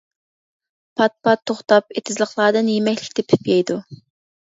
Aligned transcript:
پات-پات 1.01 1.45
توختاپ 1.51 1.85
ئېتىزلىقلاردىن 1.99 2.75
يېمەكلىك 2.75 3.19
تېپىپ 3.23 3.55
يەيدۇ. 3.55 3.83